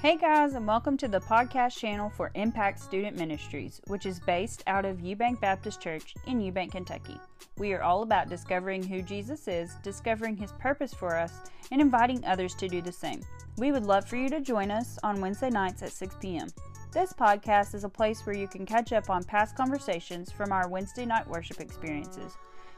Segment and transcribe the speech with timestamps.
[0.00, 4.64] Hey guys, and welcome to the podcast channel for Impact Student Ministries, which is based
[4.66, 7.16] out of Eubank Baptist Church in Eubank, Kentucky.
[7.56, 11.32] We are all about discovering who Jesus is, discovering his purpose for us,
[11.70, 13.20] and inviting others to do the same.
[13.58, 16.48] We would love for you to join us on Wednesday nights at 6 p.m.
[16.90, 20.68] This podcast is a place where you can catch up on past conversations from our
[20.68, 22.36] Wednesday night worship experiences.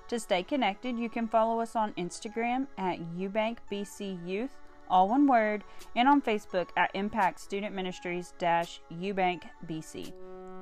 [0.09, 4.50] To stay connected, you can follow us on Instagram at Eubank BC Youth
[4.89, 5.64] all one word,
[5.96, 10.13] and on Facebook at Impact Student Ministries Eubank BC.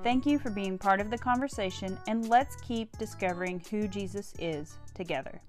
[0.02, 4.78] Thank you for being part of the conversation, and let's keep discovering who Jesus is
[4.94, 5.40] together.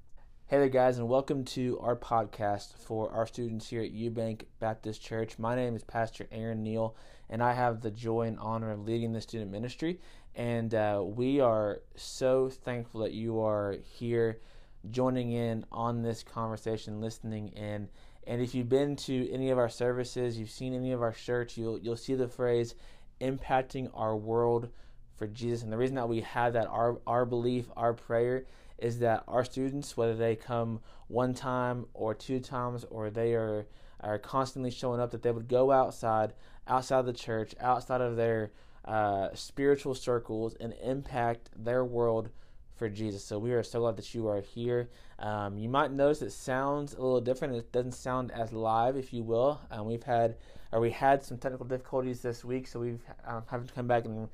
[0.48, 5.02] Hey there, guys, and welcome to our podcast for our students here at Eubank Baptist
[5.02, 5.40] Church.
[5.40, 6.96] My name is Pastor Aron Neal,
[7.30, 10.00] and I have the joy and honor of leading the student ministry.
[10.36, 14.40] And uh, we are so thankful that you are here
[14.92, 17.90] joining in on this conversation, listening in
[18.26, 21.58] and if you've been to any of our services, you've seen any of our shirts,
[21.58, 22.76] you'll you'll see the phrase
[23.20, 24.70] impacting our world
[25.18, 25.64] for Jesus.
[25.64, 28.46] And the reason that we have that our our belief, our prayer
[28.84, 33.66] is that our students, whether they come one time or two times or they are
[34.02, 36.34] are constantly showing up, that they would go outside,
[36.68, 38.52] outside the church, outside of their
[38.84, 42.30] uh, spiritual circles, and impact their world
[42.76, 43.24] for Jesus.
[43.24, 44.90] So we are so glad that you are here.
[45.20, 47.56] Um, you might notice it sounds a little different.
[47.56, 49.62] It doesn't sound as live, if you will.
[49.72, 50.36] Um, we've had,
[50.74, 54.04] or we had some technical difficulties this week, so we've um, having to come back
[54.04, 54.28] and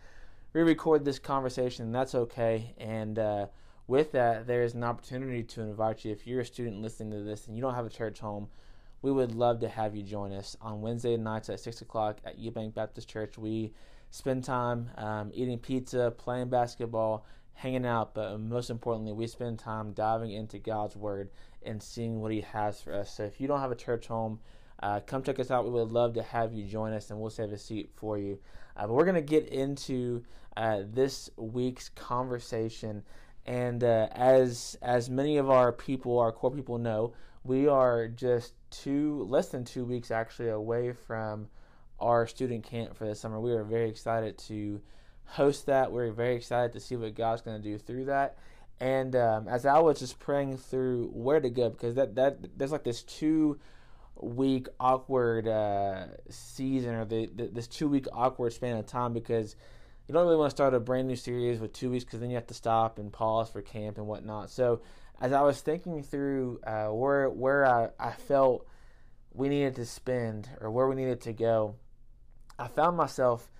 [0.53, 2.73] re-record this conversation, and that's okay.
[2.79, 3.45] And uh,
[3.89, 6.11] with that, there is an opportunity to invite you.
[6.11, 8.47] If you're a student listening to this and you don't have a church home,
[9.01, 12.39] we would love to have you join us on Wednesday nights at six o'clock at
[12.39, 13.37] Eubank Baptist Church.
[13.37, 13.73] We
[14.11, 19.93] spend time um, eating pizza, playing basketball hanging out, but most importantly, we spend time
[19.93, 21.31] diving into God's Word
[21.63, 23.11] and seeing what He has for us.
[23.11, 24.39] So if you don't have a church home,
[24.83, 25.65] uh, come check us out.
[25.65, 28.37] We would love to have you join us, and we'll save a seat for you.
[28.77, 30.23] Uh, but we're going to get into
[30.55, 33.03] uh, this week's conversation.
[33.49, 38.53] And uh, as as many of our people, our core people know, we are just
[38.69, 41.47] two, less than two weeks actually away from
[41.99, 43.39] our student camp for the summer.
[43.39, 44.79] We are very excited to
[45.25, 45.91] host that.
[45.91, 48.37] We're very excited to see what God's going to do through that.
[48.79, 52.71] And um, as I was just praying through where to go, because that that there's
[52.71, 53.59] like this two
[54.21, 59.55] week awkward uh, season or the, the, this two week awkward span of time because
[60.09, 62.31] you don't really want to start a brand new series with two weeks because then
[62.31, 64.49] you have to stop and pause for camp and whatnot.
[64.49, 64.81] So
[65.21, 68.65] as I was thinking through uh, where where I, I felt
[69.31, 71.75] we needed to spend or where we needed to go,
[72.57, 73.51] I found myself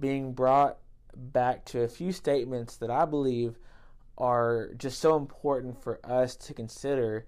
[0.00, 0.78] being brought
[1.14, 3.58] back to a few statements that I believe
[4.16, 7.26] are just so important for us to consider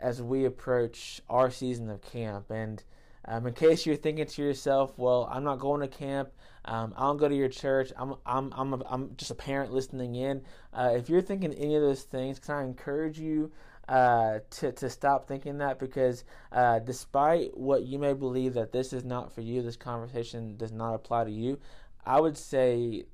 [0.00, 2.50] as we approach our season of camp.
[2.50, 2.82] And
[3.26, 6.30] um, in case you're thinking to yourself, well, I'm not going to camp,
[6.68, 9.72] um, I don't go to your church, I'm, I'm, I'm, a, I'm just a parent
[9.72, 10.42] listening in.
[10.74, 13.50] Uh, if you're thinking any of those things, can I encourage you
[13.88, 15.78] uh, to, to stop thinking that?
[15.78, 20.58] Because uh, despite what you may believe that this is not for you, this conversation
[20.58, 21.58] does not apply to you,
[22.04, 23.04] I would say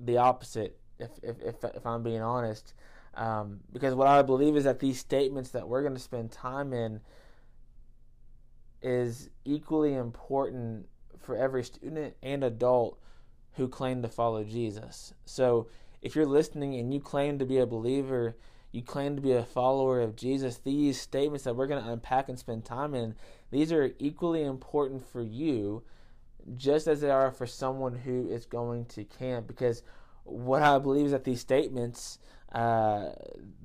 [0.00, 2.74] the opposite, if if if, if I'm being honest,
[3.14, 6.72] um, because what I believe is that these statements that we're going to spend time
[6.72, 7.00] in
[8.82, 10.86] is equally important
[11.20, 12.98] for every student and adult
[13.54, 15.14] who claim to follow Jesus.
[15.24, 15.68] So
[16.00, 18.36] if you're listening and you claim to be a believer,
[18.70, 22.28] you claim to be a follower of Jesus, these statements that we're going to unpack
[22.28, 23.14] and spend time in,
[23.50, 25.82] these are equally important for you
[26.56, 29.46] just as they are for someone who is going to camp.
[29.46, 29.82] Because
[30.24, 32.18] what I believe is that these statements,
[32.52, 33.10] uh,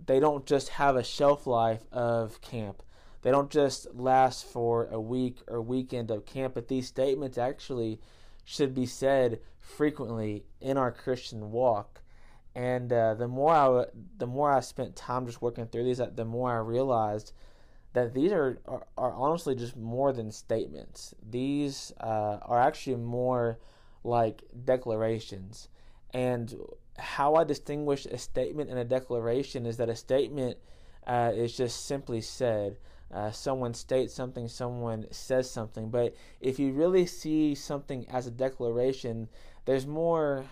[0.06, 2.82] they don't just have a shelf life of camp.
[3.24, 8.00] They don't just last for a week or weekend of camp, but these statements actually
[8.44, 12.02] should be said frequently in our Christian walk.
[12.54, 13.86] And uh, the more I
[14.18, 17.32] the more I spent time just working through these, the more I realized
[17.94, 21.16] that these are, are, are honestly just more than statements.
[21.28, 23.60] These uh, are actually more
[24.04, 25.70] like declarations.
[26.12, 26.54] And
[26.98, 30.58] how I distinguish a statement and a declaration is that a statement
[31.08, 32.78] uh, is just simply said.
[33.14, 35.90] Uh, someone states something, someone says something.
[35.90, 39.30] But if you really see something as a declaration,
[39.66, 40.46] there's more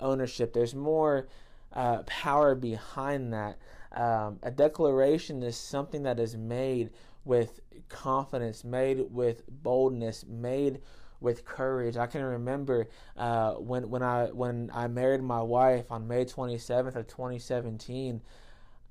[0.00, 1.28] ownership, there's more
[1.72, 3.58] uh, power behind that.
[3.92, 6.90] Um, a declaration is something that is made
[7.24, 10.80] with confidence, made with boldness, made
[11.20, 11.96] with courage.
[11.96, 16.96] I can remember uh, when when I when I married my wife on May 27th
[16.96, 18.20] of 2017.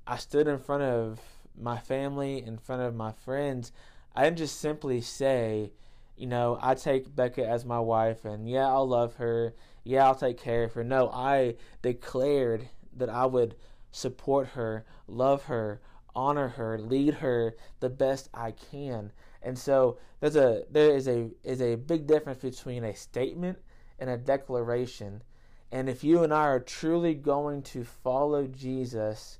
[0.06, 1.20] I stood in front of
[1.58, 3.72] my family, in front of my friends,
[4.14, 5.72] I didn't just simply say,
[6.16, 9.54] you know, I take Becca as my wife and yeah, I'll love her.
[9.82, 10.84] Yeah, I'll take care of her.
[10.84, 13.56] No, I declared that I would
[13.90, 15.80] support her, love her,
[16.14, 19.12] honor her, lead her the best I can.
[19.42, 23.58] And so there's a there is a is a big difference between a statement
[23.98, 25.22] and a declaration.
[25.70, 29.38] And if you and I are truly going to follow Jesus,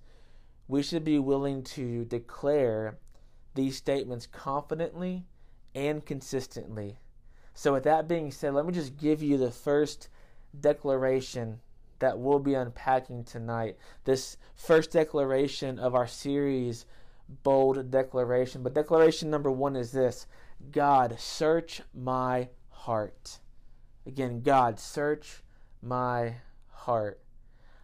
[0.68, 2.98] we should be willing to declare
[3.54, 5.26] these statements confidently
[5.74, 6.98] and consistently.
[7.54, 10.08] So, with that being said, let me just give you the first
[10.58, 11.60] declaration
[12.00, 13.76] that we'll be unpacking tonight.
[14.04, 16.86] This first declaration of our series,
[17.42, 18.62] Bold Declaration.
[18.62, 20.26] But declaration number one is this
[20.70, 23.38] God, search my heart.
[24.06, 25.42] Again, God, search
[25.80, 26.36] my
[26.68, 27.20] heart.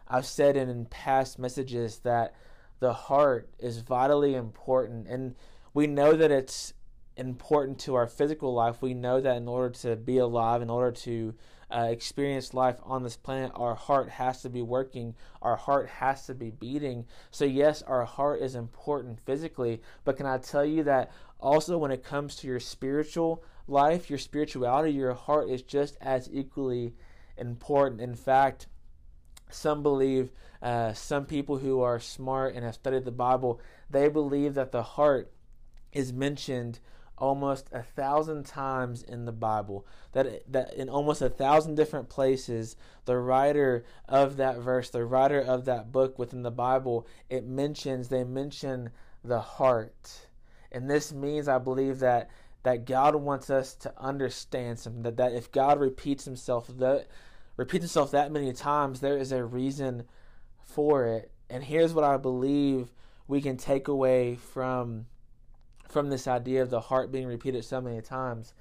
[0.08, 2.34] I've said in past messages that
[2.80, 5.06] the heart is vitally important.
[5.06, 5.36] And
[5.72, 6.74] we know that it's
[7.16, 8.82] important to our physical life.
[8.82, 11.34] We know that in order to be alive, in order to
[11.70, 16.26] uh, experience life on this planet, our heart has to be working, our heart has
[16.26, 17.06] to be beating.
[17.30, 21.92] So, yes, our heart is important physically, but can I tell you that also when
[21.92, 26.94] it comes to your spiritual life, your spirituality, your heart is just as equally
[27.36, 28.00] important.
[28.00, 28.66] In fact,
[29.52, 30.31] some believe,
[30.62, 34.82] uh, some people who are smart and have studied the Bible, they believe that the
[34.82, 35.32] heart
[35.93, 36.81] is mentioned
[37.20, 39.87] almost a thousand times in the Bible.
[40.12, 45.41] That that in almost a thousand different places, the writer of that verse, the writer
[45.41, 48.91] of that book within the Bible, it mentions they mention
[49.23, 50.26] the heart,
[50.73, 52.31] and this means I believe that
[52.62, 55.02] that God wants us to understand something.
[55.02, 57.06] That that if God repeats Himself that
[57.60, 60.04] repeats Himself that many times, there is a reason
[60.62, 61.30] for it.
[61.50, 62.90] And here's what I believe
[63.28, 65.04] we can take away from
[65.86, 68.54] from this idea of the heart being repeated so many times.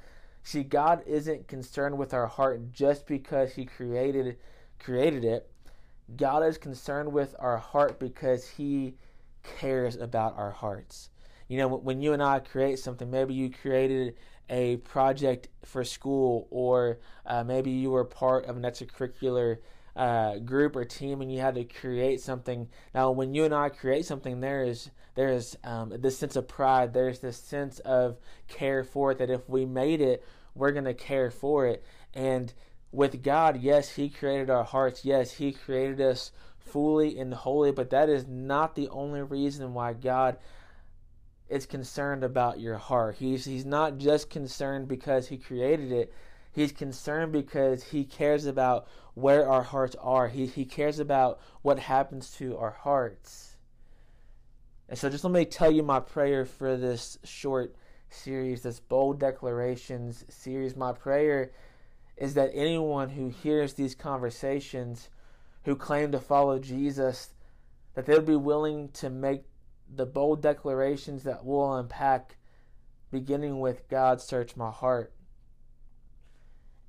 [0.44, 4.38] See, God isn't concerned with our heart just because He created
[4.80, 5.50] created it.
[6.18, 8.96] God is concerned with our heart because He
[9.44, 11.10] cares about our hearts.
[11.48, 14.16] You know, when you and I create something, maybe you created
[14.50, 19.58] a project for school, or uh, maybe you were part of an extracurricular
[19.96, 22.70] uh, group or team and you had to create something.
[22.96, 26.48] Now, when you and I create something, there is there is um, this sense of
[26.48, 26.94] pride.
[26.94, 28.18] There's this sense of
[28.48, 29.18] care for it.
[29.18, 30.24] That if we made it,
[30.56, 31.84] we're gonna care for it.
[32.14, 32.54] And
[32.92, 35.04] with God, yes, He created our hearts.
[35.04, 37.72] Yes, He created us fully and holy.
[37.72, 40.38] But that is not the only reason why God
[41.50, 43.16] is concerned about your heart.
[43.20, 46.14] He's He's not just concerned because He created it.
[46.52, 50.28] He's concerned because he cares about where our hearts are.
[50.28, 53.56] He, he cares about what happens to our hearts.
[54.88, 57.76] And so, just let me tell you my prayer for this short
[58.10, 60.76] series, this bold declarations series.
[60.76, 61.52] My prayer
[62.18, 65.10] is that anyone who hears these conversations,
[65.66, 67.30] who claim to follow Jesus,
[67.94, 69.44] that they'll be willing to make
[69.94, 72.38] the bold declarations that we'll unpack,
[73.12, 75.14] beginning with God, search my heart.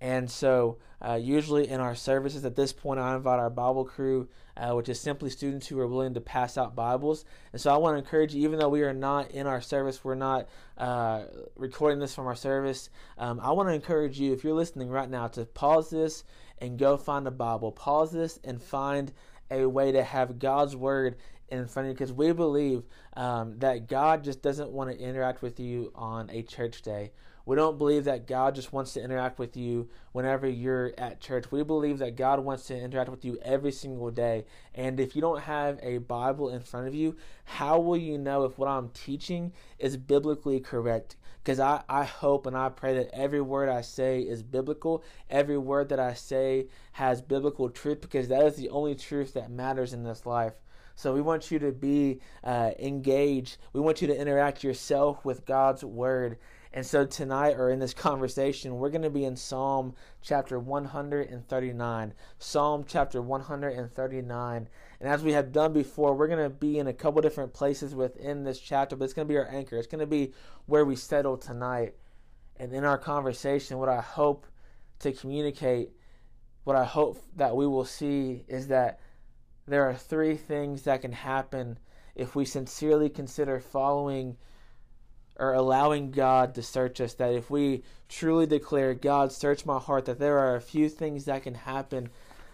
[0.02, 4.28] And so, uh, usually in our services at this point, I invite our Bible crew,
[4.56, 7.26] uh, which is simply students who are willing to pass out Bibles.
[7.52, 10.02] And so, I want to encourage you, even though we are not in our service,
[10.02, 12.88] we're not uh, recording this from our service.
[13.18, 16.24] Um, I want to encourage you, if you're listening right now, to pause this
[16.56, 17.70] and go find a Bible.
[17.70, 19.12] Pause this and find
[19.50, 21.16] a way to have God's Word
[21.48, 22.84] in front of you because we believe
[23.16, 27.12] um, that God just doesn't want to interact with you on a church day
[27.50, 31.50] we don't believe that God just wants to interact with you whenever you're at church.
[31.50, 34.44] We believe that God wants to interact with you every single day.
[34.72, 38.44] And if you don't have a Bible in front of you, how will you know
[38.44, 41.16] if what I'm teaching is biblically correct?
[41.42, 45.02] Because I, I hope and I pray that every word I say is biblical.
[45.28, 49.50] Every word that I say has biblical truth because that is the only truth that
[49.50, 50.54] matters in this life.
[51.00, 53.56] So we want you to be uh, engaged.
[53.72, 56.36] We want you to interact yourself with God's word.
[56.72, 62.14] And so tonight, or in this conversation, we're going to be in Psalm chapter 139.
[62.38, 64.68] Psalm chapter 139.
[65.00, 67.94] And as we have done before, we're going to be in a couple different places
[67.94, 69.76] within this chapter, but it's going to be our anchor.
[69.76, 70.32] It's going to be
[70.66, 71.94] where we settle tonight.
[72.56, 74.46] And in our conversation, what I hope
[75.00, 75.90] to communicate,
[76.62, 79.00] what I hope that we will see is that
[79.66, 81.80] there are three things that can happen
[82.14, 84.36] if we sincerely consider following
[85.36, 87.14] or allowing God to search us.
[87.14, 91.24] That if we truly declare, God, search my heart, that there are a few things
[91.24, 92.10] that can happen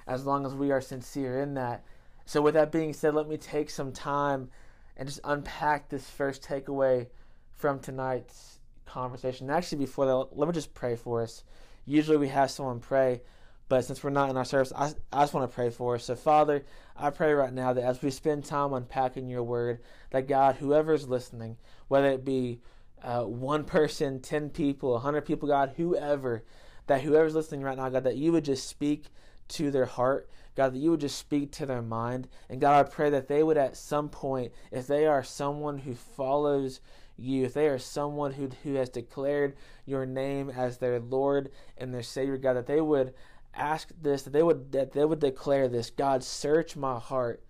[0.06, 1.84] as long as we are sincere in that.
[2.24, 4.50] So, with that being said, let me take some time
[4.96, 7.08] and just unpack this first takeaway
[7.50, 9.50] from tonight's conversation.
[9.50, 11.44] Actually, before that, let me just pray for us.
[11.84, 13.22] Usually we have someone pray,
[13.68, 16.04] but since we're not in our service, I, I just want to pray for us.
[16.04, 16.64] So, Father,
[16.96, 19.80] I pray right now that as we spend time unpacking your word,
[20.10, 21.56] that God, whoever is listening,
[21.88, 22.60] whether it be
[23.02, 26.44] uh, one person, 10 people, 100 people, God, whoever,
[26.86, 29.06] that whoever's listening right now, God, that you would just speak
[29.48, 30.28] to their heart.
[30.54, 32.28] God, that you would just speak to their mind.
[32.48, 35.94] And God, I pray that they would at some point, if they are someone who
[35.94, 36.80] follows
[37.18, 41.92] you, if they are someone who, who has declared your name as their Lord and
[41.92, 43.12] their Savior, God, that they would
[43.56, 47.42] ask this, that they would that they would declare this, God, search my heart.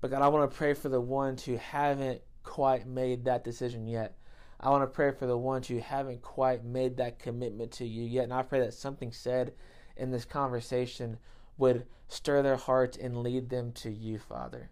[0.00, 3.86] But God, I want to pray for the ones who haven't quite made that decision
[3.86, 4.16] yet.
[4.60, 8.04] I want to pray for the ones who haven't quite made that commitment to you
[8.04, 8.24] yet.
[8.24, 9.52] And I pray that something said
[9.96, 11.18] in this conversation
[11.58, 14.70] would stir their hearts and lead them to you, Father.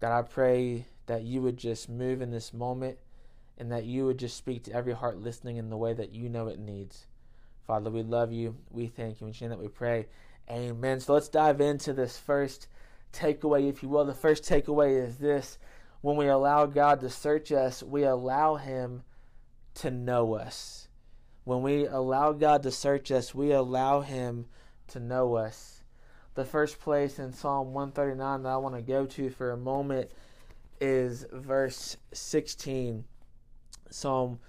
[0.00, 2.98] God, I pray that you would just move in this moment
[3.58, 6.28] and that you would just speak to every heart listening in the way that you
[6.28, 7.06] know it needs.
[7.70, 8.56] Father, we love you.
[8.72, 9.28] We thank you.
[9.28, 10.08] In Jesus' that we pray.
[10.50, 10.98] Amen.
[10.98, 12.66] So let's dive into this first
[13.12, 14.04] takeaway, if you will.
[14.04, 15.56] The first takeaway is this
[16.00, 19.04] when we allow God to search us, we allow Him
[19.74, 20.88] to know us.
[21.44, 24.46] When we allow God to search us, we allow Him
[24.88, 25.84] to know us.
[26.34, 30.10] The first place in Psalm 139 that I want to go to for a moment
[30.80, 33.04] is verse 16.
[33.90, 34.40] Psalm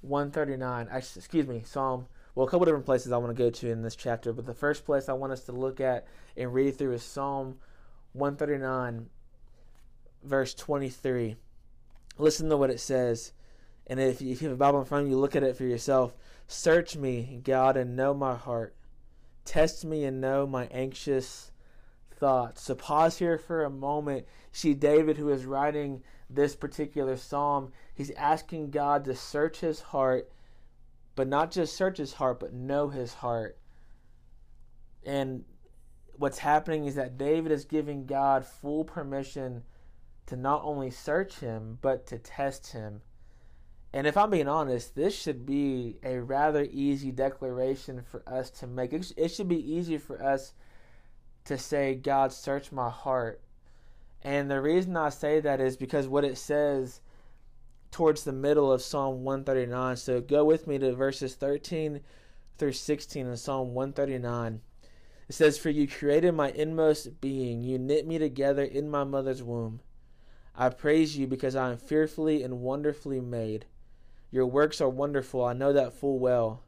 [0.00, 0.88] 139.
[0.90, 2.06] Excuse me, Psalm.
[2.38, 4.54] Well, a couple different places I want to go to in this chapter, but the
[4.54, 7.56] first place I want us to look at and read through is Psalm
[8.12, 9.10] 139,
[10.22, 11.34] verse 23.
[12.16, 13.32] Listen to what it says.
[13.88, 16.14] And if you, have a Bible in front of you, look at it for yourself.
[16.46, 18.76] Search me, God, and know my heart.
[19.44, 21.50] Test me and know my anxious
[22.20, 22.62] thoughts.
[22.62, 24.28] So pause here for a moment.
[24.52, 30.30] See David, who is writing this particular psalm, he's asking God to search his heart,
[31.18, 33.58] but not just search his heart, but know his heart.
[35.04, 35.44] And
[36.12, 39.64] what's happening is that David is giving God full permission
[40.26, 43.00] to not only search him, but to test him.
[43.92, 48.68] And if I'm being honest, this should be a rather easy declaration for us to
[48.68, 48.92] make.
[48.92, 50.54] It should be easy for us
[51.46, 53.42] to say, God, search my heart.
[54.22, 57.00] And the reason I say that is because what it says
[57.90, 59.96] towards the middle of Psalm 139.
[59.96, 62.00] So go with me to verses 13
[62.56, 64.60] through 16 in Psalm 139.
[65.28, 69.42] It says, For you created my inmost being, you knit me together in my mother's
[69.42, 69.80] womb.
[70.54, 73.66] I praise you because I am fearfully and wonderfully made.
[74.30, 76.64] Your works are wonderful, I know that full well.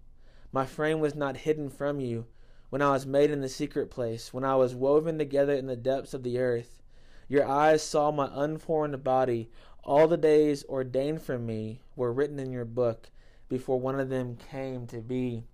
[0.52, 2.26] My frame was not hidden from you
[2.70, 5.76] when I was made in the secret place, when I was woven together in the
[5.76, 6.79] depths of the earth.
[7.30, 9.50] Your eyes saw my unformed body.
[9.84, 13.08] All the days ordained for me were written in your book
[13.48, 15.44] before one of them came to be.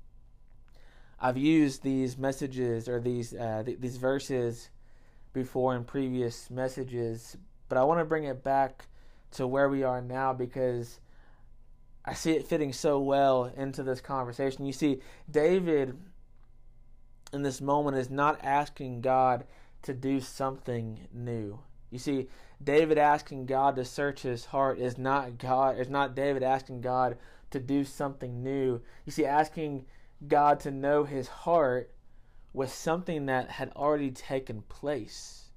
[1.20, 4.70] I've used these messages or these uh, th- these verses
[5.34, 7.36] before in previous messages,
[7.68, 8.86] but I want to bring it back
[9.32, 10.98] to where we are now because
[12.06, 14.64] I see it fitting so well into this conversation.
[14.64, 15.94] You see, David
[17.34, 19.44] in this moment is not asking God
[19.82, 21.60] to do something new.
[21.90, 22.28] You see,
[22.62, 27.18] David asking God to search his heart is not God is not David asking God
[27.50, 28.80] to do something new.
[29.04, 29.86] You see, asking
[30.26, 31.92] God to know his heart
[32.52, 35.50] was something that had already taken place.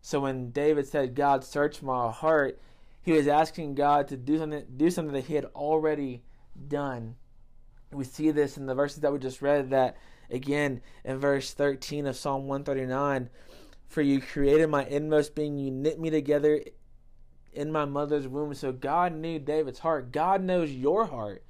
[0.00, 2.58] So when David said, God, search my heart,
[3.02, 6.22] he was asking God to do something, do something that he had already
[6.68, 7.16] done.
[7.92, 9.96] We see this in the verses that we just read that
[10.30, 13.30] again in verse 13 of Psalm 139
[13.88, 16.62] For you created my inmost being, you knit me together
[17.52, 18.54] in my mother's womb.
[18.54, 20.12] So God knew David's heart.
[20.12, 21.42] God knows your heart.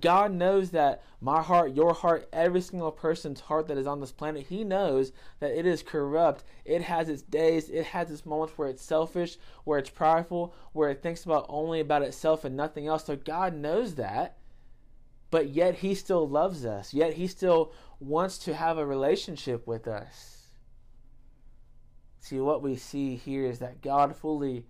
[0.00, 4.10] God knows that my heart, your heart, every single person's heart that is on this
[4.10, 6.42] planet, He knows that it is corrupt.
[6.64, 10.90] It has its days, it has its moments where it's selfish, where it's prideful, where
[10.90, 13.04] it thinks about only about itself and nothing else.
[13.04, 14.36] So God knows that.
[15.30, 16.92] But yet He still loves us.
[16.92, 20.43] Yet He still wants to have a relationship with us.
[22.24, 24.64] See, what we see here is that God fully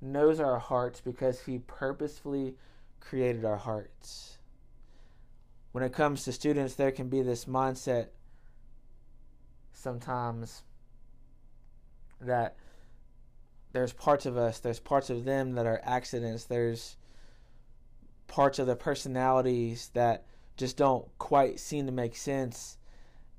[0.00, 2.54] knows our hearts because He purposefully
[3.00, 4.38] created our hearts
[5.72, 8.08] when it comes to students, there can be this mindset
[9.72, 10.62] sometimes
[12.20, 12.56] that
[13.72, 16.96] there's parts of us, there's parts of them that are accidents, there's
[18.26, 20.24] parts of their personalities that
[20.56, 22.78] just don't quite seem to make sense.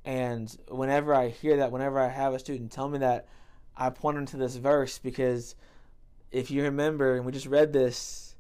[0.06, 3.28] And whenever I hear that, whenever I have a student tell me that,
[3.82, 5.56] I point them to this verse because
[6.32, 8.36] if you remember, and we just read this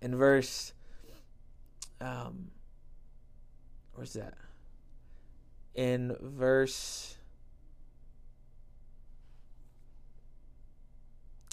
[0.00, 0.72] in verse,
[2.00, 2.50] um,
[3.94, 4.34] where's that?
[5.76, 7.16] In verse.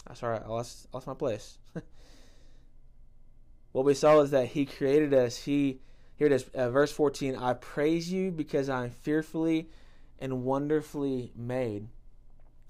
[0.08, 1.60] I'm sorry, I lost lost my place.
[3.72, 5.38] what we saw is that He created us.
[5.38, 5.80] He
[6.16, 7.36] here it is, uh, verse fourteen.
[7.36, 9.70] I praise you because I am fearfully
[10.18, 11.88] and wonderfully made.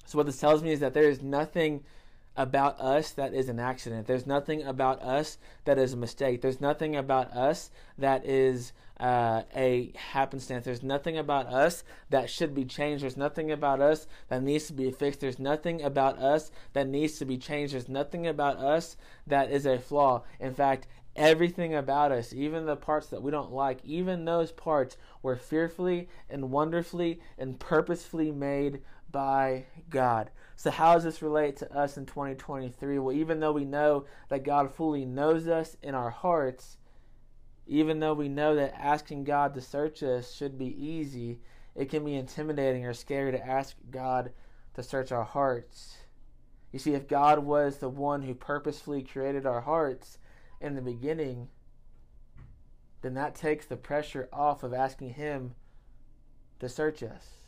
[0.09, 1.83] So, what this tells me is that there is nothing
[2.35, 4.07] about us that is an accident.
[4.07, 6.41] There's nothing about us that is a mistake.
[6.41, 10.65] There's nothing about us that is uh, a happenstance.
[10.65, 13.03] There's nothing about us that should be changed.
[13.03, 15.19] There's nothing about us that needs to be fixed.
[15.19, 17.75] There's nothing about us that needs to be changed.
[17.75, 18.97] There's nothing about us
[19.27, 20.23] that is a flaw.
[20.39, 24.97] In fact, everything about us, even the parts that we don't like, even those parts
[25.21, 30.31] were fearfully and wonderfully and purposefully made by God.
[30.55, 32.99] So, how does this relate to us in 2023?
[32.99, 36.77] Well, even though we know that God fully knows us in our hearts,
[37.65, 41.39] even though we know that asking God to search us should be easy,
[41.75, 44.31] it can be intimidating or scary to ask God
[44.73, 45.97] to search our hearts.
[46.71, 50.19] You see, if God was the one who purposefully created our hearts,
[50.61, 51.49] in the beginning,
[53.01, 55.55] then that takes the pressure off of asking Him
[56.59, 57.38] to search us.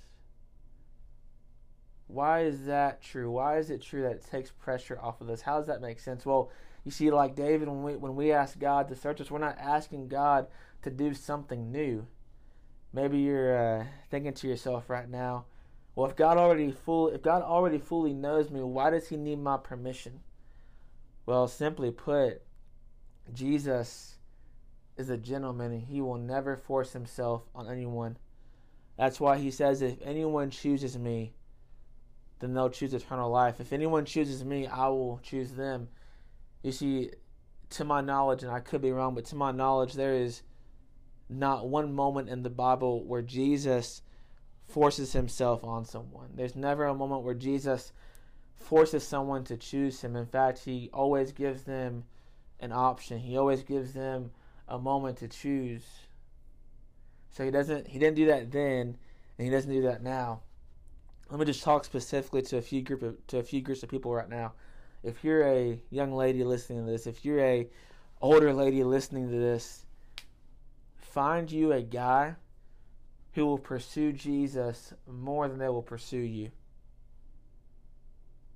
[2.12, 3.32] Why is that true?
[3.32, 5.42] Why is it true that it takes pressure off of us?
[5.42, 6.26] How does that make sense?
[6.26, 6.52] Well,
[6.84, 9.58] you see, like David, when we when we ask God to search us, we're not
[9.58, 10.48] asking God
[10.82, 12.08] to do something new.
[12.94, 15.46] Maybe you're uh, thinking to yourself right now,
[15.96, 19.40] well, if God already full, if God already fully knows me, why does He need
[19.40, 20.20] my permission?
[21.26, 22.42] Well, simply put,
[23.34, 24.18] Jesus
[24.98, 28.18] is a gentleman and he will never force himself on anyone.
[28.98, 31.34] That's why he says, If anyone chooses me,
[32.42, 33.62] then they'll choose eternal life.
[33.62, 35.88] If anyone chooses me, I will choose them.
[36.64, 37.12] You see,
[37.72, 40.42] to my knowledge, and I could be wrong, but to my knowledge, there is
[41.30, 44.02] not one moment in the Bible where Jesus
[44.68, 46.32] forces himself on someone.
[46.36, 47.94] There's never a moment where Jesus
[48.56, 50.16] forces someone to choose him.
[50.16, 52.04] In fact, he always gives them
[52.60, 53.20] an option.
[53.20, 54.32] He always gives them
[54.68, 55.84] a moment to choose.
[57.32, 58.98] So he doesn't he didn't do that then
[59.38, 60.42] and he doesn't do that now.
[61.32, 63.90] Let me just talk specifically to a few group of, to a few groups of
[63.90, 64.52] people right now.
[65.02, 67.70] If you're a young lady listening to this, if you're a
[68.22, 69.86] older lady listening to this,
[70.98, 72.36] find you a guy
[73.32, 76.52] who will pursue Jesus more than they will pursue you.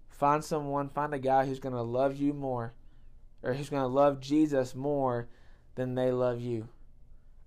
[0.09, 2.73] Find someone, find a guy who's going to love you more
[3.41, 5.29] or who's going to love Jesus more
[5.75, 6.67] than they love you.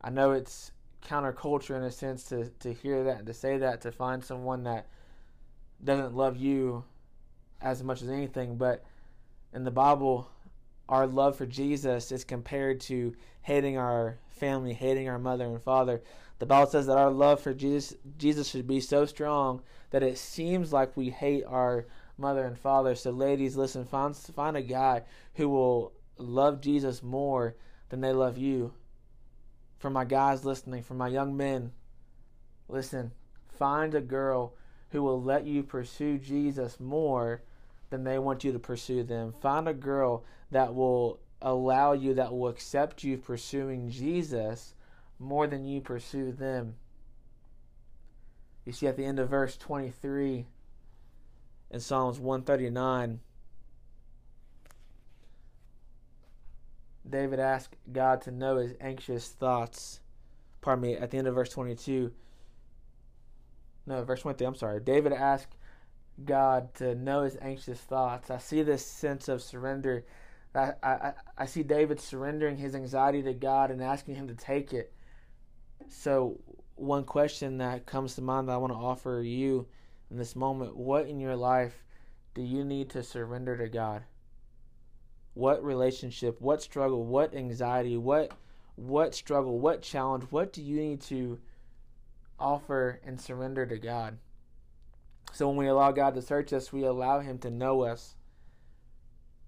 [0.01, 0.73] I know it's
[1.07, 4.63] counterculture in a sense to, to hear that and to say that, to find someone
[4.63, 4.87] that
[5.83, 6.85] doesn't love you
[7.61, 8.85] as much as anything, but
[9.53, 10.31] in the Bible,
[10.89, 16.03] our love for Jesus is compared to hating our family, hating our mother and father.
[16.39, 20.19] The Bible says that our love for Jesus Jesus should be so strong that it
[20.19, 21.87] seems like we hate our
[22.17, 22.95] mother and father.
[22.95, 25.03] So, ladies, listen, find find a guy
[25.35, 27.57] who will love Jesus more
[27.89, 28.73] than they love you.
[29.79, 31.73] For my guys listening, for my young men,
[32.69, 33.13] listen,
[33.49, 34.55] find a girl
[34.91, 37.43] who will let you pursue Jesus more
[37.91, 39.35] than they want you to pursue them.
[39.41, 44.75] Find a girl that will allow you, that will accept you pursuing Jesus
[45.19, 46.75] more than you pursue them.
[48.65, 50.47] You see, at the end of verse 23,
[51.71, 53.21] in Psalms 139,
[57.09, 60.01] David asked God to know his anxious thoughts.
[60.61, 62.13] Pardon me, at the end of verse 22.
[63.89, 64.81] No, verse 23, I'm sorry.
[64.81, 65.57] David asked
[66.23, 68.31] God to know his anxious thoughts.
[68.31, 70.05] I see this sense of surrender.
[70.55, 74.75] I, I, I see David surrendering his anxiety to God and asking him to take
[74.75, 74.93] it.
[75.89, 76.39] So,
[76.75, 79.67] one question that comes to mind that I want to offer you
[80.11, 81.83] in this moment what in your life
[82.35, 84.03] do you need to surrender to God?
[85.33, 88.33] What relationship, what struggle, what anxiety, what
[88.77, 91.39] what struggle, what challenge, what do you need to
[92.39, 94.19] offer and surrender to God?
[95.33, 98.15] So when we allow God to search us, we allow him to know us.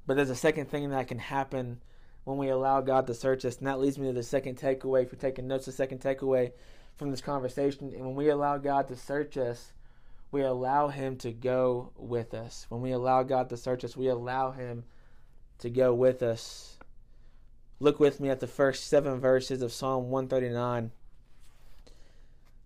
[0.07, 1.81] But there's a second thing that can happen
[2.25, 5.05] when we allow God to search us, and that leads me to the second takeaway.
[5.05, 6.53] If you're taking notes, the second takeaway
[6.97, 9.73] from this conversation, and when we allow God to search us,
[10.33, 12.67] we allow Him to go with us.
[12.69, 14.85] When we allow God to search us, we allow Him
[15.59, 16.79] to go with us.
[17.81, 20.93] Look with me at the first seven verses of Psalm 139.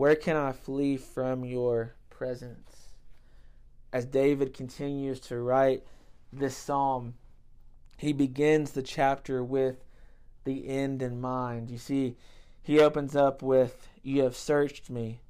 [0.00, 2.88] Where can I flee from your presence?
[3.92, 5.84] As David continues to write
[6.32, 7.16] this psalm,
[7.98, 9.84] he begins the chapter with
[10.44, 11.70] the end in mind.
[11.70, 12.16] You see,
[12.62, 15.20] he opens up with, You have searched me.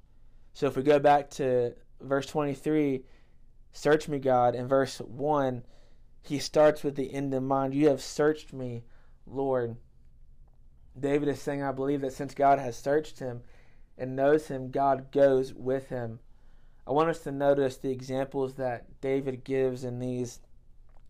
[0.53, 3.03] So if we go back to verse 23,
[3.73, 5.65] Search me, God, in verse 1,
[6.23, 7.75] he starts with the end in mind.
[7.75, 8.85] You have searched me,
[9.27, 9.79] Lord.
[10.97, 13.43] David is saying, I believe that since God has searched him
[14.01, 16.19] and knows him, God goes with him.
[16.87, 20.41] I want us to notice the examples that David gives in these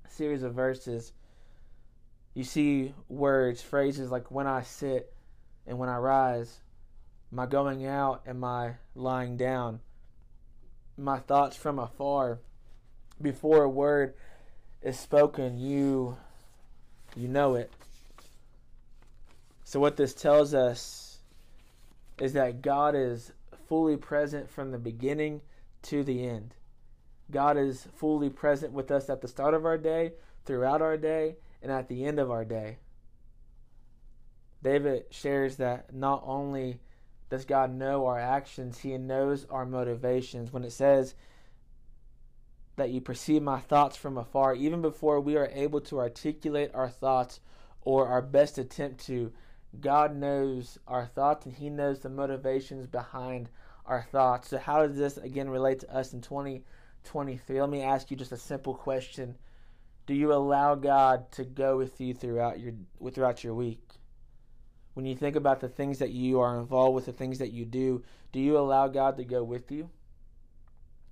[0.08, 1.12] series of verses.
[2.34, 5.14] You see words, phrases like when I sit
[5.66, 6.58] and when I rise,
[7.30, 9.80] my going out and my lying down,
[10.98, 12.40] my thoughts from afar.
[13.22, 14.14] Before a word
[14.82, 16.16] is spoken, you
[17.14, 17.70] you know it.
[19.64, 21.09] So what this tells us
[22.20, 23.32] is that God is
[23.66, 25.40] fully present from the beginning
[25.82, 26.54] to the end.
[27.30, 30.12] God is fully present with us at the start of our day,
[30.44, 32.78] throughout our day, and at the end of our day.
[34.62, 36.80] David shares that not only
[37.30, 40.52] does God know our actions, he knows our motivations.
[40.52, 41.14] When it says
[42.76, 46.88] that you perceive my thoughts from afar, even before we are able to articulate our
[46.88, 47.40] thoughts
[47.82, 49.32] or our best attempt to,
[49.78, 53.48] God knows our thoughts and He knows the motivations behind
[53.86, 54.48] our thoughts.
[54.48, 57.60] So, how does this again relate to us in 2023?
[57.60, 59.36] Let me ask you just a simple question
[60.06, 62.72] Do you allow God to go with you throughout your,
[63.12, 63.86] throughout your week?
[64.94, 67.64] When you think about the things that you are involved with, the things that you
[67.64, 68.02] do,
[68.32, 69.88] do you allow God to go with you?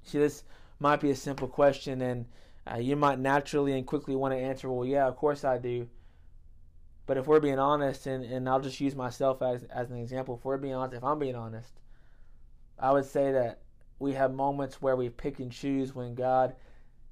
[0.03, 0.43] See, this
[0.81, 2.27] might be a simple question, and
[2.71, 5.89] uh, you might naturally and quickly want to answer, well, yeah, of course I do.
[7.09, 10.37] But if we're being honest, and, and I'll just use myself as, as an example,
[10.37, 11.73] if we're being honest, if I'm being honest,
[12.79, 13.63] I would say that
[13.99, 16.55] we have moments where we pick and choose when God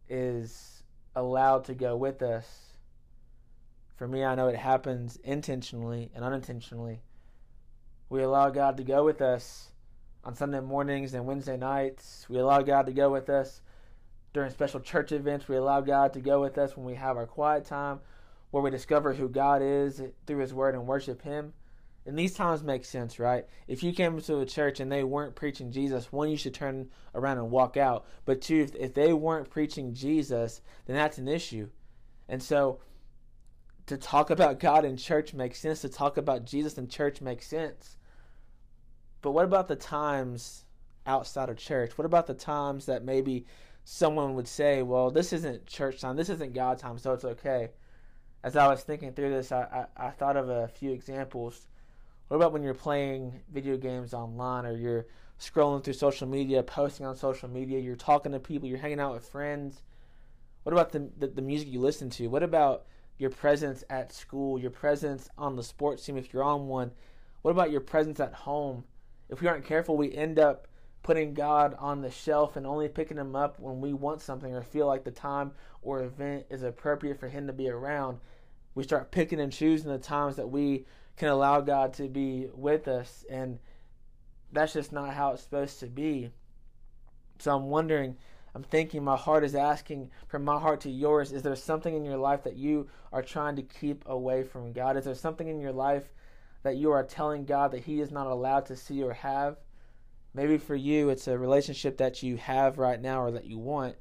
[0.06, 0.82] is
[1.14, 2.46] allowed to go with us.
[3.96, 7.00] For me, I know it happens intentionally and unintentionally.
[8.11, 9.70] We allow God to go with us
[10.24, 12.26] on Sunday mornings and Wednesday nights.
[12.28, 13.62] We allow God to go with us
[14.35, 15.48] during special church events.
[15.48, 18.00] We allow God to go with us when we have our quiet time,
[18.56, 21.52] where we discover who God is through His Word and worship Him.
[22.06, 23.44] And these times make sense, right?
[23.68, 26.88] If you came to a church and they weren't preaching Jesus, one, you should turn
[27.14, 28.06] around and walk out.
[28.24, 31.68] But two, if, if they weren't preaching Jesus, then that's an issue.
[32.30, 32.80] And so
[33.88, 35.82] to talk about God in church makes sense.
[35.82, 37.98] To talk about Jesus in church makes sense.
[39.20, 40.64] But what about the times
[41.04, 41.98] outside of church?
[41.98, 43.44] What about the times that maybe
[43.84, 47.68] someone would say, well, this isn't church time, this isn't God time, so it's okay?
[48.42, 51.66] As I was thinking through this, I, I, I thought of a few examples.
[52.29, 55.07] What about when you're playing video games online or you're
[55.40, 59.14] scrolling through social media, posting on social media, you're talking to people, you're hanging out
[59.14, 59.83] with friends?
[60.62, 62.29] What about the, the, the music you listen to?
[62.29, 62.87] What about
[63.18, 66.92] your presence at school, your presence on the sports team if you're on one?
[67.42, 68.85] What about your presence at home?
[69.29, 70.68] if we aren't careful, we end up
[71.06, 74.60] putting God on the shelf and only picking him up when we want something or
[74.60, 78.18] feel like the time or event is appropriate for him to be around.
[78.74, 80.84] We start picking and choosing the times that we
[81.16, 83.60] can allow God to be with us, and
[84.50, 86.32] that's just not how it's supposed to be.
[87.38, 88.16] So I'm wondering,
[88.56, 92.04] I'm thinking, my heart is asking from my heart to yours is there something in
[92.04, 94.96] your life that you are trying to keep away from God?
[94.96, 96.08] Is there something in your life
[96.64, 99.56] that you are telling God that He is not allowed to see or have.
[100.37, 103.96] Maybe for you, it's a relationship that you have right now or that you want.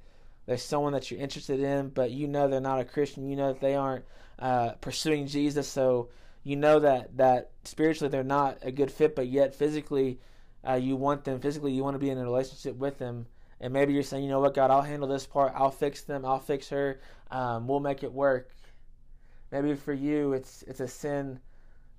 [0.45, 3.29] There's someone that you're interested in, but you know they're not a Christian.
[3.29, 4.03] You know that they aren't
[4.37, 6.09] uh, pursuing Jesus, so
[6.43, 10.19] you know that that spiritually they're not a good fit, but yet physically
[10.67, 11.39] uh, you want them.
[11.39, 13.27] Physically, you want to be in a relationship with them.
[13.61, 15.53] And maybe you're saying, you know what, God, I'll handle this part.
[15.55, 16.25] I'll fix them.
[16.25, 16.99] I'll fix her.
[17.31, 18.49] Um, we'll make it work.
[19.51, 21.39] Maybe for you, it's it's a sin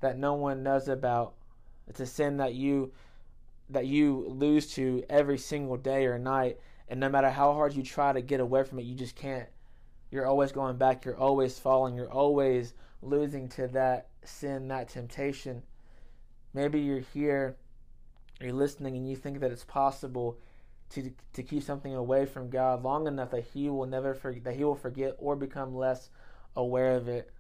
[0.01, 1.35] that no one knows about.
[1.89, 2.93] It's a sin that you
[3.71, 7.83] that you lose to every single day or night, and no matter how hard you
[7.83, 9.49] try to get away from it, you just can't.
[10.11, 11.05] You're always going back.
[11.05, 11.97] You're always falling.
[11.97, 15.63] You're always losing to that sin, that temptation.
[16.55, 17.57] Maybe you're here,
[18.41, 20.39] you're listening, and you think that it's possible
[20.91, 24.55] to to keep something away from God long enough that he will never forget that
[24.55, 26.11] he will forget or become less
[26.55, 27.31] aware of it.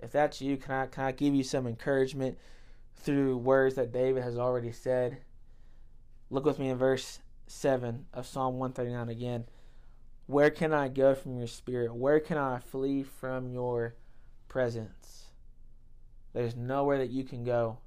[0.00, 2.38] If that's you, can I can I give you some encouragement
[2.96, 5.18] through words that David has already said?
[6.30, 9.44] Look with me in verse 7 of Psalm 139 again.
[10.26, 11.94] Where can I go from your spirit?
[11.94, 13.94] Where can I flee from your
[14.48, 15.26] presence?
[16.32, 17.78] There's nowhere that you can go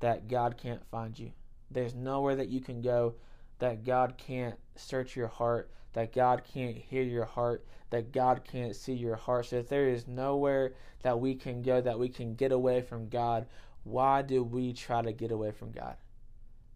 [0.00, 1.32] that God can't find you.
[1.70, 3.14] There's nowhere that you can go
[3.58, 8.76] that God can't search your heart, that God can't hear your heart, that God can't
[8.76, 9.46] see your heart.
[9.46, 13.08] So if there is nowhere that we can go that we can get away from
[13.08, 13.46] God,
[13.84, 15.96] why do we try to get away from God?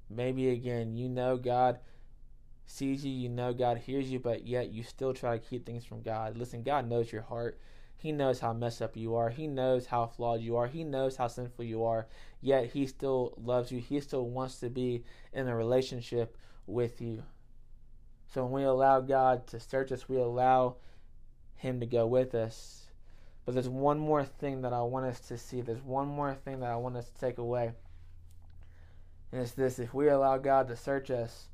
[0.09, 1.81] Maybe again, you know God
[2.67, 5.85] sees you, you know God hears you, but yet you still try to keep things
[5.85, 6.37] from God.
[6.37, 7.59] Listen, God knows your heart.
[7.97, 9.31] He knows how messed up you are.
[9.31, 10.69] He knows how flawed you are.
[10.69, 12.07] He knows how sinful you are.
[12.41, 13.81] Yet He still loves you.
[13.81, 17.25] He still wants to be in a relationship with you.
[18.33, 20.77] So when we allow God to search us, we allow
[21.57, 22.88] Him to go with us.
[23.49, 25.63] But there's one more thing that I want us to see.
[25.63, 27.73] There's one more thing that I want us to take away.
[29.33, 31.49] And it's this if we allow God to search us,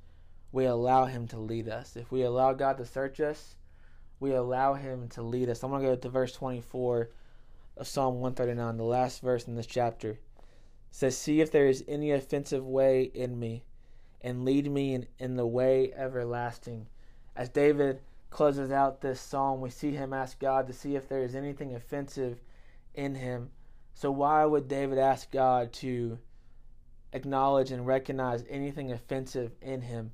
[0.51, 1.95] we allow Him to lead us.
[1.95, 3.55] If we allow God to search us,
[4.19, 5.63] we allow Him to lead us.
[5.63, 7.11] I'm going to go to verse 24
[7.77, 10.11] of Psalm 139, the last verse in this chapter.
[10.11, 10.19] It
[10.91, 13.63] says, See if there is any offensive way in me,
[14.21, 16.89] and lead me in, in the way everlasting.
[17.37, 18.01] As David
[18.35, 21.75] closes out this psalm, we see him ask God to see if there is anything
[21.75, 22.41] offensive
[22.93, 23.51] in him.
[23.95, 26.19] So, why would David ask God to
[27.13, 30.11] acknowledge and recognize anything offensive in him?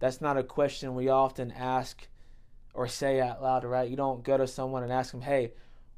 [0.00, 2.08] That's not a question we often ask
[2.74, 3.88] or say out loud, right?
[3.88, 5.52] You don't go to someone and ask them, hey,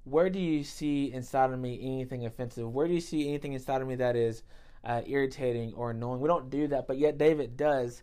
[0.04, 2.70] where do you see inside of me anything offensive?
[2.70, 4.42] Where do you see anything inside of me that is
[4.84, 6.20] uh, irritating or annoying?
[6.20, 8.02] We don't do that, but yet David does.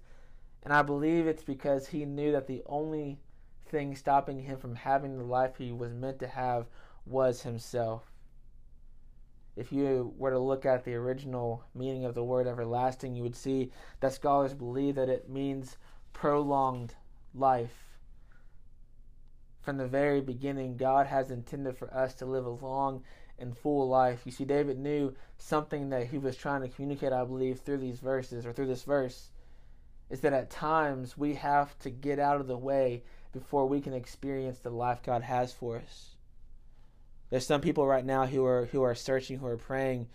[0.63, 3.19] And I believe it's because he knew that the only
[3.69, 6.67] thing stopping him from having the life he was meant to have
[7.05, 8.11] was himself.
[9.55, 13.35] If you were to look at the original meaning of the word everlasting, you would
[13.35, 15.77] see that scholars believe that it means
[16.13, 16.95] prolonged
[17.33, 17.97] life.
[19.61, 23.03] From the very beginning, God has intended for us to live a long
[23.37, 24.21] and full life.
[24.25, 27.99] You see, David knew something that he was trying to communicate, I believe, through these
[27.99, 29.29] verses or through this verse
[30.09, 33.93] is that at times we have to get out of the way before we can
[33.93, 36.15] experience the life God has for us.
[37.29, 40.07] There's some people right now who are who are searching, who are praying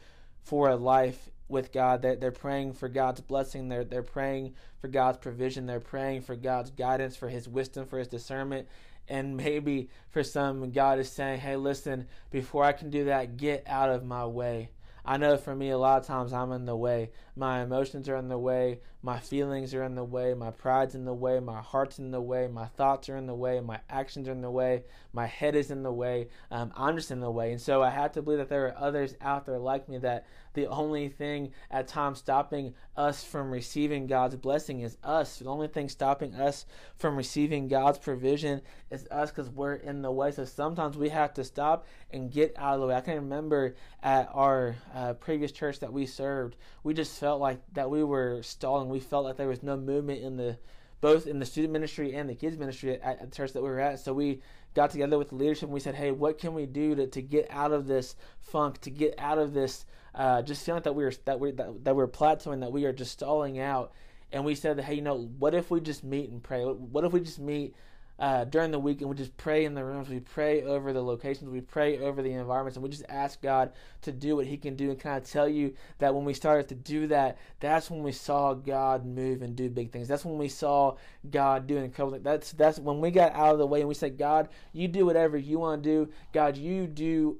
[0.42, 2.02] for a life with God.
[2.02, 3.68] That they're praying for God's blessing.
[3.68, 5.66] They're they're praying for God's provision.
[5.66, 8.68] They're praying for God's guidance, for His wisdom, for His discernment.
[9.08, 13.62] And maybe for some, God is saying, "Hey, listen, before I can do that, get
[13.66, 14.70] out of my way."
[15.06, 17.10] I know for me, a lot of times I'm in the way.
[17.36, 18.80] My emotions are in the way.
[19.02, 20.32] My feelings are in the way.
[20.32, 21.40] My pride's in the way.
[21.40, 22.48] My heart's in the way.
[22.48, 23.60] My thoughts are in the way.
[23.60, 24.84] My actions are in the way.
[25.12, 26.28] My head is in the way.
[26.50, 27.52] Um, I'm just in the way.
[27.52, 30.26] And so I have to believe that there are others out there like me that
[30.54, 35.38] the only thing at times stopping us from receiving God's blessing is us.
[35.38, 36.64] The only thing stopping us
[36.96, 40.30] from receiving God's provision is us because we're in the way.
[40.30, 42.94] So sometimes we have to stop and get out of the way.
[42.94, 47.60] I can remember at our uh, previous church that we served, we just felt like
[47.74, 48.88] that we were stalling.
[48.88, 50.56] We felt like there was no movement in the
[51.00, 53.78] both in the student ministry and the kids ministry at, the church that we were
[53.78, 54.00] at.
[54.00, 54.40] So we
[54.72, 57.20] got together with the leadership and we said, hey, what can we do to, to
[57.20, 61.04] get out of this funk, to get out of this uh, just feeling that we
[61.04, 63.92] were that we that, that we're plateauing, that we are just stalling out.
[64.32, 66.64] And we said, hey, you know, what if we just meet and pray?
[66.64, 67.74] What if we just meet
[68.18, 71.02] uh, during the week and we just pray in the rooms, we pray over the
[71.02, 73.72] locations, we pray over the environments, and we just ask God
[74.02, 74.90] to do what He can do.
[74.90, 78.12] And kind of tell you that when we started to do that, that's when we
[78.12, 80.08] saw God move and do big things.
[80.08, 80.96] That's when we saw
[81.28, 82.24] God doing incredible things.
[82.24, 85.06] That's that's when we got out of the way and we said, God, you do
[85.06, 86.12] whatever you want to do.
[86.32, 87.38] God, you do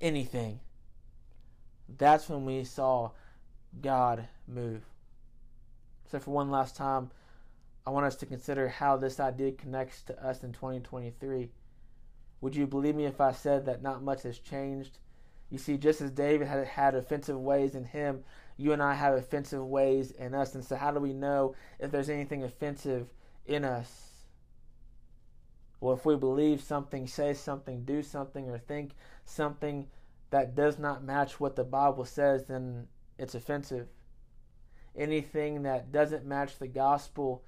[0.00, 0.60] anything.
[1.98, 3.10] That's when we saw
[3.80, 4.82] God move.
[6.10, 7.10] So for one last time.
[7.84, 11.50] I want us to consider how this idea connects to us in 2023.
[12.40, 14.98] Would you believe me if I said that not much has changed?
[15.50, 18.22] You see, just as David had, had offensive ways in him,
[18.56, 20.54] you and I have offensive ways in us.
[20.54, 23.08] And so, how do we know if there's anything offensive
[23.46, 24.10] in us?
[25.80, 28.92] Well, if we believe something, say something, do something, or think
[29.24, 29.88] something
[30.32, 33.86] that does not match what the Bible says, then it's offensive.
[34.96, 37.44] Anything that doesn't match the gospel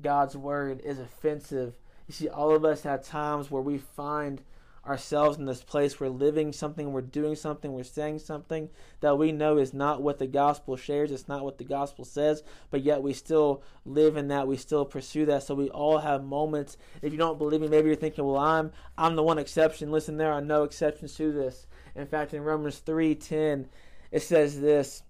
[0.00, 1.78] God's word is offensive.
[2.08, 4.42] You see, all of us have times where we find
[4.86, 5.98] ourselves in this place.
[5.98, 8.68] We're living something, we're doing something, we're saying something
[9.00, 12.42] that we know is not what the gospel shares, it's not what the gospel says,
[12.70, 15.42] but yet we still live in that, we still pursue that.
[15.42, 16.76] So we all have moments.
[17.00, 19.90] If you don't believe me, maybe you're thinking, well, I'm I'm the one exception.
[19.90, 21.66] Listen, there are no exceptions to this.
[21.96, 23.68] In fact, in Romans 3:10,
[24.10, 25.02] it says this.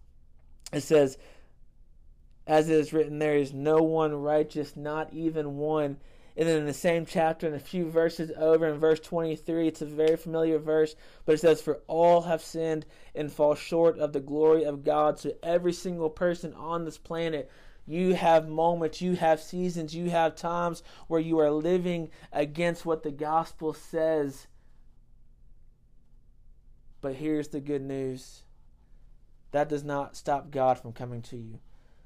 [0.72, 1.18] It says,
[2.46, 5.98] as it is written, there is no one righteous, not even one.
[6.36, 9.82] And then in the same chapter, in a few verses over, in verse 23, it's
[9.82, 14.12] a very familiar verse, but it says, For all have sinned and fall short of
[14.12, 15.18] the glory of God.
[15.18, 17.50] So every single person on this planet,
[17.86, 23.04] you have moments, you have seasons, you have times where you are living against what
[23.04, 24.48] the gospel says.
[27.04, 28.44] But here's the good news
[29.50, 31.58] that does not stop God from coming to you.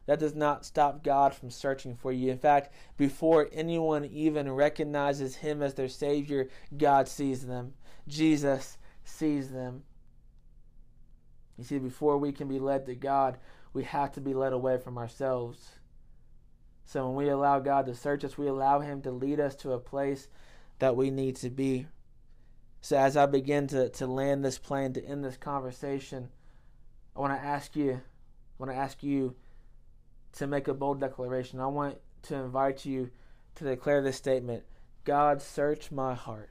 [0.06, 2.32] That does not stop God from searching for you.
[2.32, 7.74] In fact, before anyone even recognizes Him as their Savior, God sees them.
[8.08, 9.84] Jesus sees them.
[11.56, 13.38] You see, before we can be led to God,
[13.72, 15.64] we have to be led away from ourselves.
[16.87, 19.74] So when we allow God to search us, we allow Him to lead us to
[19.74, 20.26] a place
[20.80, 21.87] that we need to be.
[22.80, 26.28] So as I begin to, to land this plane, to end this conversation,
[27.16, 28.00] I want to ask you, I
[28.58, 29.34] want to ask you,
[30.32, 31.60] to make a bold declaration.
[31.60, 33.10] I want to invite you
[33.56, 34.64] to declare this statement
[35.04, 36.50] God, search my heart.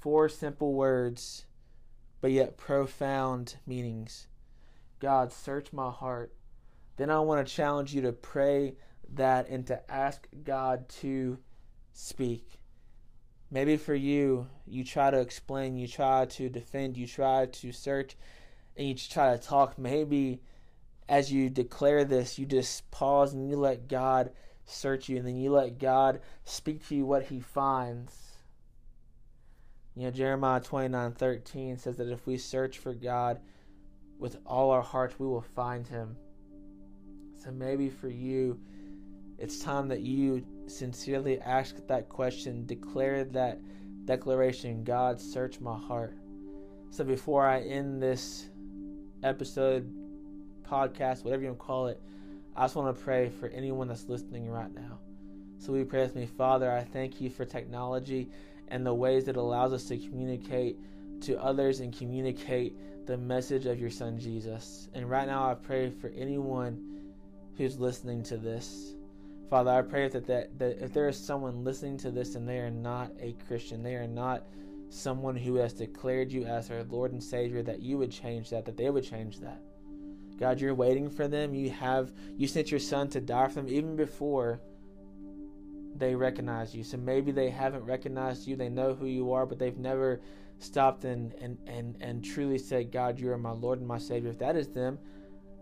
[0.00, 1.44] Four simple words,
[2.20, 4.26] but yet profound meanings.
[5.00, 6.32] God, search my heart.
[6.96, 8.74] Then I want to challenge you to pray
[9.14, 11.38] that and to ask God to
[11.92, 12.58] speak.
[13.50, 18.16] Maybe for you, you try to explain, you try to defend, you try to search,
[18.76, 19.78] and you try to talk.
[19.78, 20.42] Maybe
[21.08, 24.32] as you declare this, you just pause and you let God
[24.66, 28.14] search you, and then you let God speak to you what He finds.
[29.96, 33.40] You know, Jeremiah twenty nine thirteen says that if we search for God
[34.18, 36.16] with all our hearts, we will find Him.
[37.42, 38.60] So maybe for you,
[39.38, 43.60] it's time that you sincerely ask that question, declare that
[44.04, 46.16] declaration God, search my heart.
[46.90, 48.48] So before I end this
[49.22, 49.92] episode,
[50.68, 52.00] podcast, whatever you want to call it,
[52.56, 54.98] I just want to pray for anyone that's listening right now.
[55.58, 58.28] So we pray with me, Father, I thank you for technology
[58.68, 60.78] and the ways that allows us to communicate
[61.22, 62.76] to others and communicate
[63.06, 64.88] the message of your son Jesus.
[64.94, 67.02] And right now I pray for anyone
[67.56, 68.94] who's listening to this.
[69.50, 72.58] Father, I pray that, that, that if there is someone listening to this and they
[72.58, 74.44] are not a Christian, they are not
[74.90, 78.66] someone who has declared you as their Lord and Savior, that you would change that,
[78.66, 79.62] that they would change that.
[80.38, 81.54] God, you're waiting for them.
[81.54, 84.60] You have you sent your son to die for them even before
[85.96, 86.84] they recognize you.
[86.84, 88.54] So maybe they haven't recognized you.
[88.54, 90.20] They know who you are, but they've never
[90.58, 94.30] stopped and and and, and truly said, God, you are my Lord and my Savior.
[94.30, 94.98] If that is them,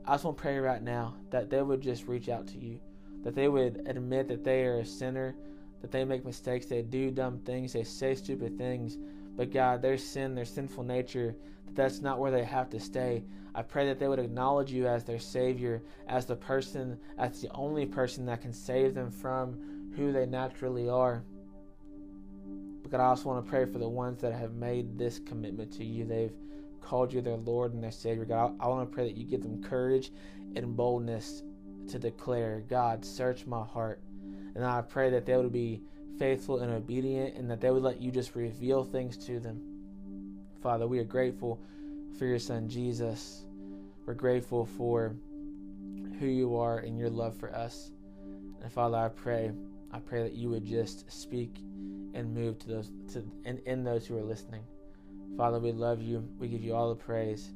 [0.05, 2.79] I just want to pray right now that they would just reach out to you.
[3.26, 5.34] That they would admit that they are a sinner,
[5.82, 8.96] that they make mistakes, they do dumb things, they say stupid things.
[9.36, 11.34] But God, their sin, their sinful nature,
[11.66, 13.24] that that's not where they have to stay.
[13.52, 17.50] I pray that they would acknowledge you as their Savior, as the person, as the
[17.50, 21.24] only person that can save them from who they naturally are.
[22.80, 25.72] But God, I also want to pray for the ones that have made this commitment
[25.72, 26.04] to you.
[26.04, 26.36] They've
[26.80, 28.24] called you their Lord and their Savior.
[28.24, 30.12] God, I want to pray that you give them courage
[30.54, 31.42] and boldness
[31.88, 34.01] to declare, God, search my heart.
[34.55, 35.83] And I pray that they would be
[36.18, 39.61] faithful and obedient and that they would let you just reveal things to them.
[40.62, 41.61] Father, we are grateful
[42.18, 43.44] for your son Jesus.
[44.07, 45.14] We're grateful for
[46.18, 47.90] who you are and your love for us.
[48.62, 49.53] And Father, I pray,
[49.92, 51.57] I pray that you would just speak
[52.14, 54.62] and move to those to and in those who are listening.
[55.37, 56.27] Father, we love you.
[56.38, 57.51] We give you all the praise.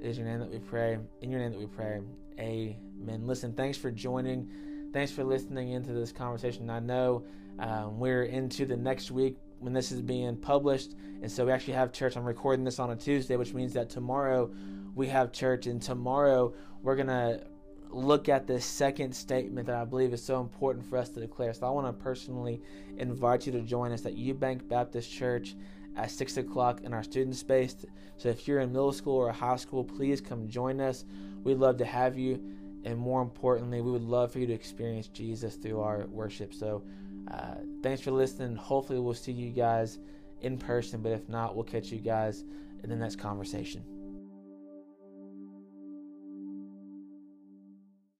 [0.00, 0.98] It is your name that we pray.
[1.20, 2.00] In your name that we pray.
[2.38, 2.89] Amen.
[3.08, 4.48] And listen, thanks for joining.
[4.92, 6.68] Thanks for listening into this conversation.
[6.70, 7.24] I know
[7.58, 11.74] um, we're into the next week when this is being published, and so we actually
[11.74, 12.16] have church.
[12.16, 14.50] I'm recording this on a Tuesday, which means that tomorrow
[14.94, 17.44] we have church, and tomorrow we're going to
[17.90, 21.52] look at this second statement that I believe is so important for us to declare.
[21.52, 22.62] So I want to personally
[22.96, 25.56] invite you to join us at Eubank Baptist Church
[25.96, 27.74] at 6 o'clock in our student space.
[28.16, 31.04] So if you're in middle school or high school, please come join us.
[31.42, 32.40] We'd love to have you.
[32.84, 36.54] And more importantly, we would love for you to experience Jesus through our worship.
[36.54, 36.82] So
[37.30, 38.56] uh, thanks for listening.
[38.56, 39.98] Hopefully, we'll see you guys
[40.40, 41.02] in person.
[41.02, 42.44] But if not, we'll catch you guys
[42.82, 43.84] in the next conversation.